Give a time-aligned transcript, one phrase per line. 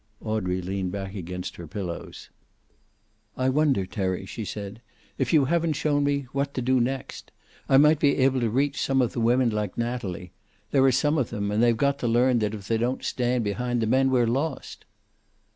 [0.19, 2.31] Audrey leaned back against her pillows.
[3.37, 4.81] "I wonder, Terry," she said,
[5.19, 7.29] "if you haven't shown me what to do next.
[7.69, 10.31] I might be able to reach some of the women like Natalie.
[10.71, 13.43] There are some of them, and they've got to learn that if they don't stand
[13.43, 14.85] behind the men, we're lost."